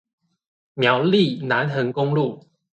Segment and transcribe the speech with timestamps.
[0.73, 2.43] 苗栗南橫公路